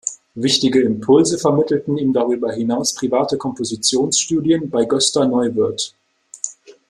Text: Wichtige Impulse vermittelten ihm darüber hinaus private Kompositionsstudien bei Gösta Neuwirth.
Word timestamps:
Wichtige 0.33 0.81
Impulse 0.81 1.37
vermittelten 1.37 1.95
ihm 1.95 2.11
darüber 2.11 2.51
hinaus 2.51 2.95
private 2.95 3.37
Kompositionsstudien 3.37 4.67
bei 4.71 4.83
Gösta 4.85 5.27
Neuwirth. 5.27 5.93